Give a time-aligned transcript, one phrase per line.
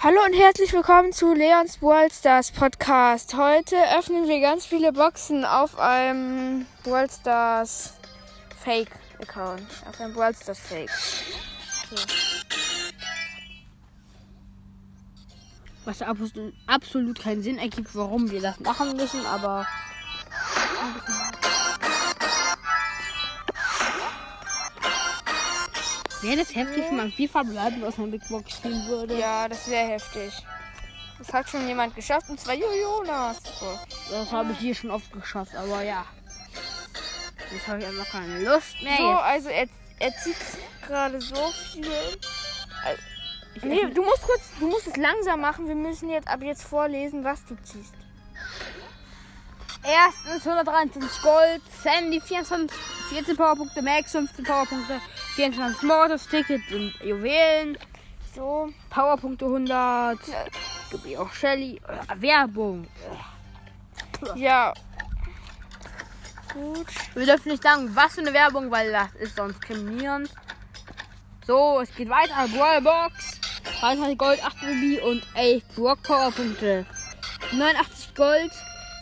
[0.00, 3.34] Hallo und herzlich willkommen zu Leons Brawl Stars Podcast.
[3.34, 7.94] Heute öffnen wir ganz viele Boxen auf einem Brawl Stars
[8.62, 8.90] Fake
[9.22, 9.62] Account.
[9.88, 10.90] Auf einem Brawl Stars Fake.
[11.90, 11.96] So.
[15.86, 19.66] Was absolut keinen Sinn ergibt, warum wir das machen müssen, aber.
[26.24, 29.18] Wäre das heftig, wenn man viel verbleiben aus einer Big Box ziehen würde?
[29.18, 30.32] Ja, das wäre heftig.
[31.18, 33.38] Das hat schon jemand geschafft und zwar Jo- Jonas.
[33.60, 33.78] So.
[34.10, 36.04] Das habe ich hier schon oft geschafft, aber ja.
[37.52, 38.96] Jetzt habe ich einfach keine Lust mehr.
[38.96, 39.22] So, jetzt.
[39.22, 39.66] also er,
[40.00, 40.36] er zieht
[40.86, 41.34] gerade so
[41.72, 41.86] viel.
[42.84, 45.68] Also, nee, du musst kurz, du musst es langsam machen.
[45.68, 47.94] Wir müssen jetzt ab jetzt vorlesen, was du ziehst.
[49.86, 52.76] Erstens 123 Gold, Sandy 24,
[53.10, 54.98] 14 Powerpunkte, Max 15 Powerpunkte,
[55.34, 57.76] 24 Mortis, Ticket und Juwelen,
[58.34, 60.18] So, Powerpunkte 100,
[60.90, 62.86] Gebiet auch Shelly, äh, Werbung.
[64.34, 64.72] ja.
[66.52, 66.86] Gut.
[67.14, 70.30] Wir dürfen nicht sagen, was für eine Werbung, weil das ist sonst kriminierend.
[71.46, 72.46] So, es geht weiter.
[72.56, 73.40] Brawlbox,
[73.80, 76.86] 33 Gold, 8 Ruby und 11 Brock Powerpunkte.
[77.52, 78.52] 89 Gold,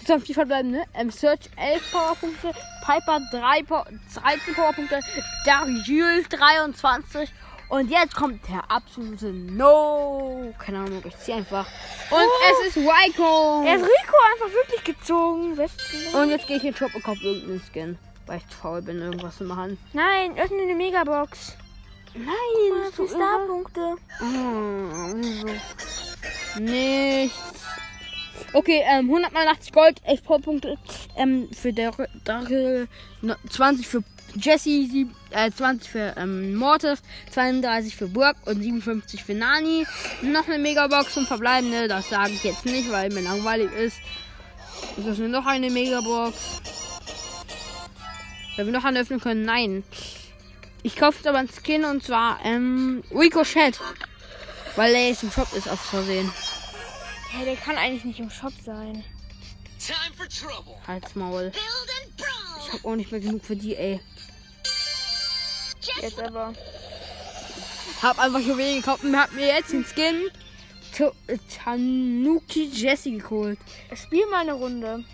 [0.00, 0.82] das sind die verbleibende.
[0.94, 2.52] Ähm, Search 11 Powerpunkte,
[2.84, 3.84] Piper 3 Po-
[4.14, 5.00] 13 Powerpunkte,
[5.44, 7.30] Darius 23
[7.68, 10.52] und jetzt kommt der absolute No.
[10.58, 11.66] Keine Ahnung, ich zieh einfach.
[12.10, 12.60] Und Oh.
[12.62, 13.62] es ist Wyco.
[13.64, 15.52] Er hat Rico einfach wirklich gezogen.
[16.14, 17.98] Und jetzt gehe ich in den Shop und kaufe irgendeinen Skin.
[18.26, 19.78] Weil ich zu faul bin, irgendwas zu machen.
[19.92, 21.56] Nein, öffne eine Megabox.
[22.14, 23.94] Nein, Ah, für Starpunkte.
[24.20, 25.46] Oh, wieso?
[26.60, 27.59] Nichts.
[28.52, 30.76] Okay, ähm, 189 Gold, 11 Powerpunkte,
[31.16, 31.92] ähm, für der,
[32.26, 32.88] der
[33.48, 34.02] 20 für
[34.34, 39.86] Jesse, äh, 20 für ähm, Mortis, 32 für Burg und 57 für Nani.
[40.22, 43.98] Noch eine Megabox zum Verbleibende, das sage ich jetzt nicht, weil mir langweilig ist.
[44.96, 46.36] Ist noch eine Megabox.
[48.56, 49.84] Wenn wir noch eine öffnen können, nein.
[50.82, 53.78] Ich kaufe jetzt aber einen Skin und zwar ähm, Ricochet.
[54.76, 56.32] Weil er jetzt im Shop ist, aus Versehen.
[57.32, 59.04] Ja, der kann eigentlich nicht im Shop sein.
[59.78, 60.74] Time for trouble.
[60.86, 61.52] Halt's Maul.
[62.66, 64.00] Ich hab auch nicht mehr genug für die, ey.
[66.02, 66.52] Jetzt aber.
[68.02, 70.30] Hab einfach Juwelen gekauft und hab mir jetzt den Skin
[71.48, 73.58] Tanuki Jesse geholt.
[73.94, 75.04] Spiel mal eine Runde.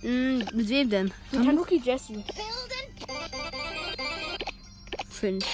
[0.00, 1.14] Hm, mit wem denn?
[1.30, 2.22] Mit Tanuki Jesse.
[5.10, 5.44] Fünf.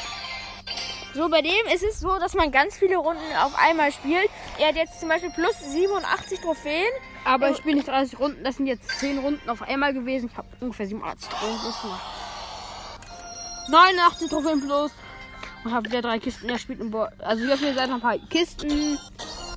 [1.14, 4.30] So, bei dem ist es so, dass man ganz viele Runden auf einmal spielt.
[4.60, 6.92] Er hat jetzt zum Beispiel plus 87 Trophäen.
[7.24, 10.28] Aber ich spiele nicht 30 Runden, das sind jetzt 10 Runden auf einmal gewesen.
[10.30, 12.02] Ich habe ungefähr 87 Trophäen plus gemacht.
[13.70, 14.92] 89 Trophäen plus.
[15.64, 16.48] Und habe wieder drei Kisten.
[16.50, 18.98] Er spielt im Bo Also ich öffne seit ein paar Kisten.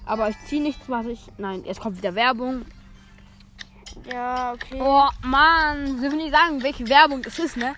[0.05, 1.19] Aber ich ziehe nichts, was ich.
[1.37, 2.65] Nein, jetzt kommt wieder Werbung.
[4.09, 4.79] Ja, okay.
[4.81, 7.75] Oh Mann, wir dürfen nicht sagen, welche Werbung es ist, ne?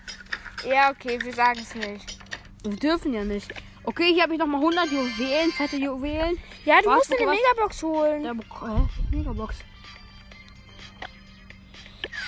[0.68, 2.19] Ja, okay, wir sagen es nicht.
[2.63, 3.52] Wir dürfen ja nicht.
[3.88, 6.40] Okay, hier habe ich nochmal 100 Juwelen, fette Juwelen.
[6.66, 7.38] Ja, du Was, musst eine was?
[7.38, 8.25] Megabox holen.
[8.25, 9.16] Hä?
[9.16, 9.56] Megabox.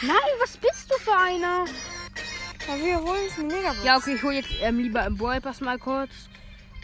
[0.04, 1.66] Nein, was bist du für einer?
[2.68, 3.84] Ja, wir holen uns eine Megabox.
[3.84, 6.12] Ja, okay, ich hole jetzt ähm, lieber im Brawl Pass mal kurz.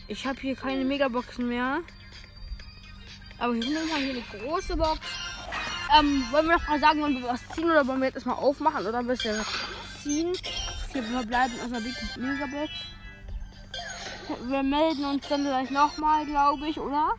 [0.07, 1.81] Ich habe hier keine Megaboxen mehr.
[3.37, 4.99] Aber ich nehme mal hier eine große Box.
[5.99, 8.37] Ähm, wollen wir noch mal sagen, wollen wir was ziehen oder wollen wir jetzt erstmal
[8.37, 10.33] aufmachen oder müssen wir was ziehen?
[10.93, 12.71] Wir verbleiben aus einer Big Megabox.
[14.47, 17.11] Wir melden uns dann gleich nochmal, glaube ich, oder?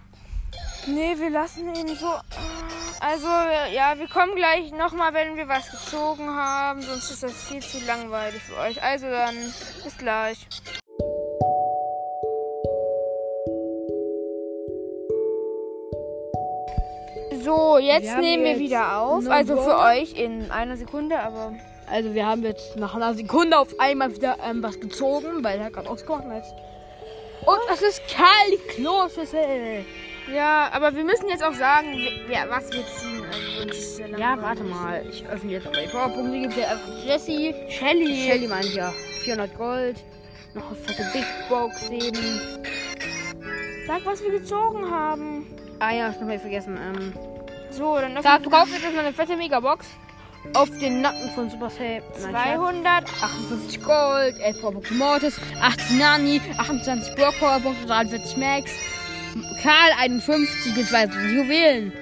[0.87, 2.13] Nee, wir lassen ihn so.
[3.01, 3.27] Also,
[3.75, 6.83] ja, wir kommen gleich nochmal, wenn wir was gezogen haben.
[6.83, 8.83] Sonst ist das viel zu langweilig für euch.
[8.83, 9.35] Also dann,
[9.83, 10.47] bis gleich.
[17.43, 19.29] So, jetzt Wir nehmen wir jetzt wieder auf.
[19.29, 21.53] Also für euch in einer Sekunde, aber.
[21.91, 25.71] Also wir haben jetzt nach einer Sekunde auf einmal wieder ähm, was gezogen, weil er
[25.71, 26.45] gerade ausgemacht hat.
[27.47, 29.85] Und es ist Karl Kloschüssel.
[30.33, 33.25] Ja, aber wir müssen jetzt auch sagen, wer, was wir ziehen.
[33.31, 35.05] Also ja, warte mal.
[35.11, 36.41] Ich öffne jetzt mal die Powerpunkte.
[36.41, 37.55] Gibt ja Jessie.
[37.69, 38.27] Shelly.
[38.27, 38.91] Shelly meint ja
[39.25, 39.97] 400 Gold.
[40.55, 42.65] Noch eine fette Big Box eben.
[43.87, 45.47] Sag, was wir gezogen haben.
[45.81, 46.79] Ah ja, ich hab mal vergessen.
[46.79, 47.13] Ähm,
[47.71, 49.87] So, dann da öffnen verkauft jetzt erstmal eine fette Megabox.
[50.53, 52.03] Auf den Nacken von Supercell.
[52.21, 52.55] Nein, Scherz.
[52.57, 53.05] 200.
[53.23, 58.71] 58 Gold, 11 Powerpunkte Mortis, 18 Nani, 28 Brock Powerpunkte, 43 Max,
[59.63, 61.93] Karl 51 und 22 Juwelen.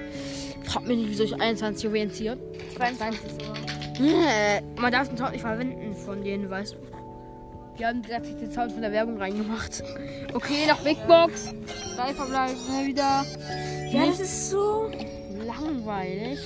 [0.65, 2.37] Fragt mich nicht, wieso ich 21 Juwelen ziehe.
[2.77, 3.53] 22 sogar.
[3.99, 6.77] Äh, Man darf den Sound nicht verwenden von denen, weißt du.
[7.77, 9.83] Wir haben direkt den Sound von der Werbung reingemacht.
[10.33, 11.49] Okay, noch Big Box.
[11.95, 13.25] drei verbleibende wieder.
[13.91, 14.91] Ja, das ist so.
[15.45, 16.39] langweilig.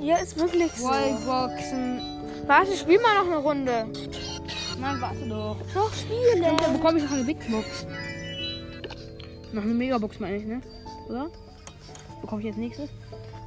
[0.00, 0.88] Ja, ist wirklich so.
[0.88, 2.00] Wallboxen.
[2.46, 3.86] Warte, spiel mal noch eine Runde.
[4.78, 5.56] Mann, warte doch.
[5.74, 6.42] Doch, spielen.
[6.42, 7.86] Dann bekomme ich noch eine Big Box.
[9.52, 10.60] Noch eine Megabox meine ich, ne?
[11.08, 11.28] Oder?
[12.20, 12.90] Bekomme ich jetzt nächstes?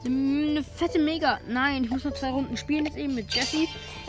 [0.06, 1.40] Eine, fette Mega.
[1.48, 3.66] Nein, ich muss noch zwei Runden spielen jetzt eben mit Jesse.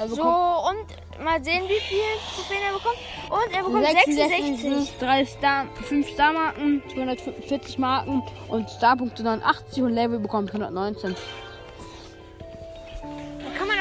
[0.08, 2.02] So, und mal sehen, wie viel
[2.34, 2.98] Trophäen er bekommt.
[3.30, 4.98] Und er bekommt 66.
[4.98, 11.14] 3 Star, 5 Star-Marken, 240 Marken und Starpunkte 89 und Level bekommt 119.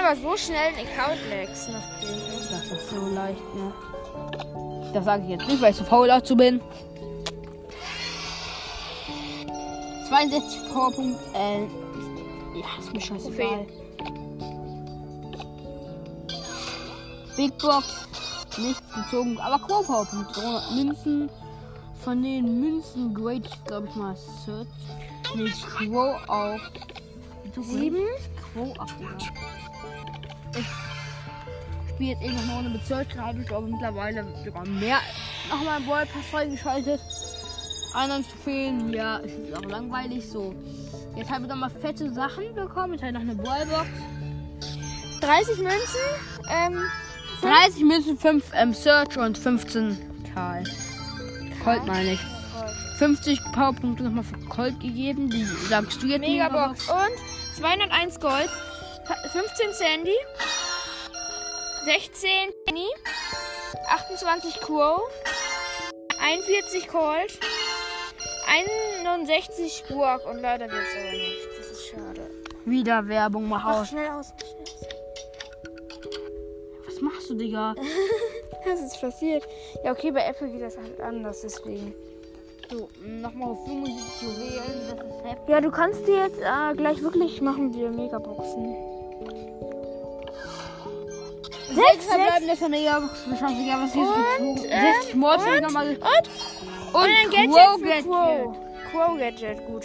[0.03, 1.81] Aber so schnell einen Account wechseln.
[2.51, 3.73] Das ist so leicht, ne?
[4.93, 6.59] Das sage ich jetzt nicht, weil ich so faul dazu bin.
[10.09, 13.65] 62 Powerpunkt, äh, ja, ist mir scheißegal.
[17.37, 18.07] Big Box,
[18.57, 21.29] nichts gezogen, aber Quo Powerpunkt, 300 Münzen.
[22.03, 24.15] Von den Münzen grade ich, glaube ich, mal
[24.45, 24.67] Search.
[25.35, 26.59] Nee, Quo auf.
[27.55, 28.05] Sieben.
[28.53, 28.93] Quo auf.
[31.93, 34.99] Spiele jetzt eben noch eine Runde mit Search, da habe ich aber mittlerweile sogar mehr
[35.49, 36.99] nach meinem Ball Pass freigeschaltet.
[37.93, 40.55] 91 Trophäen, ja, es ist auch langweilig so.
[41.15, 42.95] Jetzt habe ich noch mal fette Sachen bekommen.
[42.95, 43.87] Ich habe noch eine Ballbox.
[45.21, 45.77] 30 Münzen.
[46.49, 46.81] Ähm,
[47.41, 49.97] 30 Münzen, 5 ähm, Search und 15
[50.33, 50.63] Karl.
[51.63, 52.19] Colt meine ich.
[52.97, 55.29] 50 Powerpunkte nochmal für Colt gegeben.
[55.29, 56.89] Die sagst du jetzt Megabox.
[56.89, 58.49] Und 201 Gold.
[59.31, 60.15] 15 Sandy.
[61.85, 62.29] 16
[62.65, 62.87] Penny.
[63.89, 64.99] 28 Quo.
[66.21, 67.39] 41 Colt.
[68.47, 70.25] 61 Burg.
[70.25, 71.57] Und leider wird es aber nichts.
[71.57, 72.29] Das ist schade.
[72.65, 73.89] Wieder Werbung, mach Mach aus.
[73.89, 74.33] schnell aus.
[76.85, 77.75] Was machst du, Digga?
[78.65, 79.43] Was ist passiert?
[79.83, 81.93] Ja, okay, bei Apple geht das halt anders, deswegen.
[82.71, 84.61] So, nochmal auf 75 Juwelen.
[84.89, 85.51] Das ist happy.
[85.51, 88.73] Ja, du kannst dir jetzt äh, gleich wirklich machen, wir Megaboxen.
[91.75, 93.27] Sechs verbleiben das von Megabox.
[93.27, 94.65] Mir scheißegal, was hier Und, ist.
[94.69, 95.87] ähm, 60 Mords und, nochmal.
[95.87, 98.05] und, Und, und ein Gadget Quo Gadget.
[98.05, 98.55] Quo.
[98.91, 99.83] Quo Gadget, gut.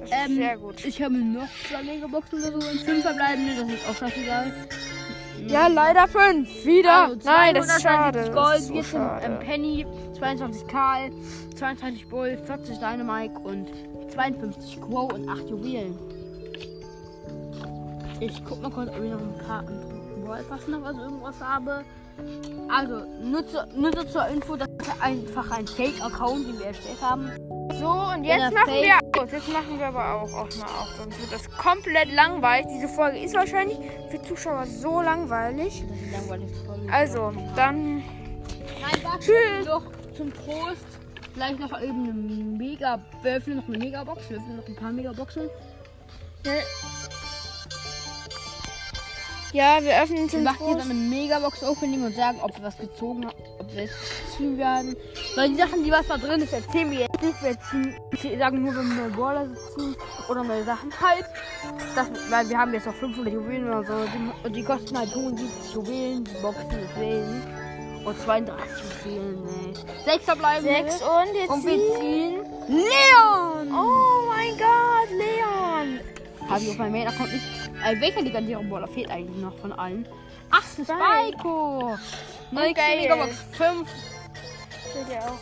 [0.00, 0.84] Das ist Ähm, sehr gut.
[0.84, 3.52] Ich habe noch zwei Megaboxen oder so und fünf verbleibende.
[3.60, 4.52] Das ist auch scheißegal.
[5.46, 6.64] Ja, leider fünf.
[6.64, 7.04] Wieder.
[7.06, 8.30] Also Nein, das ist 220 schade.
[8.32, 9.26] Gold, das ist so 14 schade.
[9.26, 9.86] ähm, Penny,
[10.18, 11.10] 22 Karl,
[11.56, 13.68] 22 Bull, 40 Dynamite und
[14.12, 15.98] 52 Quo und 8 Juwelen.
[18.20, 19.64] Ich guck mal kurz, ob ich noch ein paar
[20.30, 21.84] Wallpass noch was irgendwas habe.
[22.68, 27.30] Also, nutze, nutze zur Info, das ist einfach ein Fake-Account, den wir erstellt haben.
[27.80, 29.32] So, und jetzt machen wir fake- aus.
[29.32, 30.88] Jetzt machen wir aber auch, auch mal auf.
[30.98, 32.66] Sonst wird das komplett langweilig.
[32.74, 33.78] Diese Folge ist wahrscheinlich
[34.10, 35.82] für Zuschauer so langweilig.
[36.26, 36.46] Folge.
[36.92, 37.96] Also, dann.
[37.96, 38.04] Nein,
[39.02, 39.18] warte.
[39.20, 39.66] Tschüss.
[39.66, 39.84] Noch
[40.14, 40.84] zum Trost.
[41.34, 42.98] Gleich noch eben eine Mega.
[43.22, 44.28] Wir öffnen noch eine Megabox.
[44.28, 45.48] Wir öffnen noch ein paar Megaboxen.
[46.44, 46.52] Ja,
[49.52, 50.90] wir öffnen Wir zum machen jetzt Trost.
[50.90, 53.90] eine Megabox-Opening und sagen, ob wir was gezogen haben, ob wir es
[54.36, 54.96] ziehen werden.
[55.36, 57.42] Weil die Sachen, die was da drin ist, erzählen wir jetzt nicht.
[57.42, 59.96] Wir ziehen, wir sagen nur, wenn wir neue Border ziehen
[60.28, 61.24] oder neue Sachen halt.
[61.94, 63.92] Das, weil wir haben jetzt noch 500 Juwelen oder so.
[64.04, 67.42] Die, und die kosten halt 75 Juwelen, die Boxen deswegen.
[68.04, 68.66] Und 32
[69.04, 69.74] Juwelen, ne.
[70.06, 70.64] Sechs verbleiben.
[70.64, 71.50] Sechs und jetzt.
[71.50, 73.74] Und wir ziehen- Leon!
[73.74, 76.00] Oh mein Gott, Leon.
[76.48, 77.44] Habe ich auf meinem Main-Account nicht.
[77.84, 80.06] Äh, welcher legendäre Baller fehlt eigentlich noch von allen?
[80.50, 81.38] Ach, das ist Spike.
[81.38, 81.96] Spyco!
[82.50, 83.00] Nächste geil.
[83.00, 83.88] Megabox 5.
[84.92, 85.38] Seht ihr auch.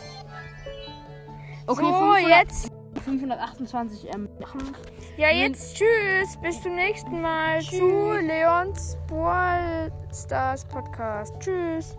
[1.67, 2.71] Okay, so, 500, jetzt.
[3.05, 4.75] 528 ähm, machen.
[5.17, 6.37] Ja, jetzt tschüss.
[6.41, 11.33] Bis zum nächsten Mal zu Leons Brawl Stars Podcast.
[11.39, 11.97] Tschüss.